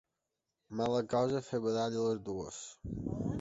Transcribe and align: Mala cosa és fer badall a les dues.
Mala 0.79 1.01
cosa 1.11 1.41
és 1.41 1.51
fer 1.51 1.59
badall 1.67 2.01
a 2.05 2.07
les 2.07 2.25
dues. 2.31 2.59